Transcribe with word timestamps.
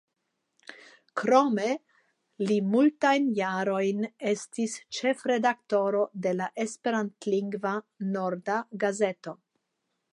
Krome 1.21 1.65
li 2.51 2.57
multajn 2.69 3.27
jarojn 3.39 4.01
estis 4.31 4.73
ĉefredaktoro 4.99 6.01
de 6.25 6.33
la 6.41 6.49
esperantlingva 6.65 7.75
«Norda 8.17 8.57
Gazeto». 8.85 9.37